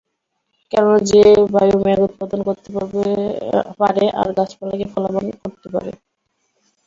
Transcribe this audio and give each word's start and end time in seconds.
কেননা 0.71 0.97
যে 1.09 1.21
বায়ু 1.53 1.75
মেঘ 1.83 1.99
উৎপাদন 2.07 2.39
করতে 2.47 2.69
পারে, 3.79 4.05
আর 4.15 4.27
না 4.27 4.35
গাছপালাকে 4.37 4.85
ফলবান 4.93 5.25
করতে 5.43 5.67
পারে। 5.73 5.91